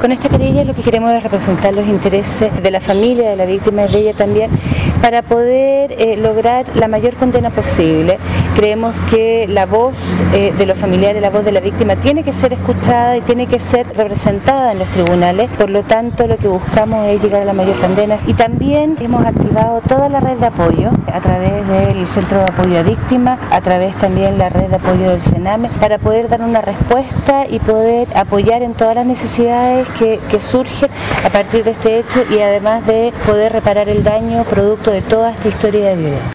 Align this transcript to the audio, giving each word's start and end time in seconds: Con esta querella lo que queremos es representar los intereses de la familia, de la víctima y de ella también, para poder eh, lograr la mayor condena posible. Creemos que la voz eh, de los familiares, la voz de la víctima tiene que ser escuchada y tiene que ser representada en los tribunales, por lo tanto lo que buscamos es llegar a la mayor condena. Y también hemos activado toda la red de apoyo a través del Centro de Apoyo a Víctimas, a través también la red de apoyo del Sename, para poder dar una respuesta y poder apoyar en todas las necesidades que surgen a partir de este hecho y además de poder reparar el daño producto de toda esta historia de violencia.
Con 0.00 0.12
esta 0.12 0.28
querella 0.28 0.62
lo 0.62 0.74
que 0.74 0.82
queremos 0.82 1.12
es 1.12 1.24
representar 1.24 1.74
los 1.74 1.88
intereses 1.88 2.62
de 2.62 2.70
la 2.70 2.80
familia, 2.80 3.30
de 3.30 3.34
la 3.34 3.46
víctima 3.46 3.84
y 3.84 3.92
de 3.92 3.98
ella 3.98 4.14
también, 4.14 4.48
para 5.00 5.22
poder 5.22 5.94
eh, 5.98 6.16
lograr 6.16 6.66
la 6.74 6.88
mayor 6.88 7.14
condena 7.14 7.50
posible. 7.50 8.18
Creemos 8.54 8.94
que 9.10 9.46
la 9.48 9.66
voz 9.66 9.94
eh, 10.34 10.52
de 10.56 10.66
los 10.66 10.78
familiares, 10.78 11.22
la 11.22 11.30
voz 11.30 11.44
de 11.44 11.52
la 11.52 11.60
víctima 11.60 11.96
tiene 11.96 12.24
que 12.24 12.32
ser 12.32 12.52
escuchada 12.52 13.16
y 13.16 13.20
tiene 13.20 13.46
que 13.46 13.60
ser 13.60 13.86
representada 13.96 14.72
en 14.72 14.80
los 14.80 14.88
tribunales, 14.88 15.50
por 15.56 15.70
lo 15.70 15.82
tanto 15.82 16.26
lo 16.26 16.36
que 16.36 16.48
buscamos 16.48 17.06
es 17.08 17.22
llegar 17.22 17.42
a 17.42 17.44
la 17.44 17.52
mayor 17.52 17.78
condena. 17.80 18.16
Y 18.26 18.34
también 18.34 18.96
hemos 19.00 19.24
activado 19.24 19.80
toda 19.88 20.08
la 20.08 20.20
red 20.20 20.38
de 20.38 20.46
apoyo 20.46 20.90
a 21.12 21.20
través 21.20 21.66
del 21.68 22.06
Centro 22.06 22.38
de 22.38 22.44
Apoyo 22.44 22.78
a 22.78 22.82
Víctimas, 22.82 23.38
a 23.50 23.60
través 23.60 23.94
también 23.96 24.38
la 24.38 24.48
red 24.48 24.68
de 24.68 24.76
apoyo 24.76 25.10
del 25.10 25.22
Sename, 25.22 25.68
para 25.80 25.98
poder 25.98 26.28
dar 26.28 26.42
una 26.42 26.60
respuesta 26.60 27.46
y 27.48 27.58
poder 27.60 28.08
apoyar 28.16 28.62
en 28.62 28.74
todas 28.74 28.94
las 28.94 29.06
necesidades 29.06 29.88
que 29.98 30.40
surgen 30.40 30.90
a 31.24 31.30
partir 31.30 31.64
de 31.64 31.72
este 31.72 31.98
hecho 31.98 32.24
y 32.30 32.40
además 32.40 32.86
de 32.86 33.12
poder 33.26 33.52
reparar 33.52 33.88
el 33.88 34.04
daño 34.04 34.44
producto 34.44 34.87
de 34.90 35.02
toda 35.02 35.30
esta 35.32 35.48
historia 35.48 35.90
de 35.90 35.96
violencia. 35.96 36.22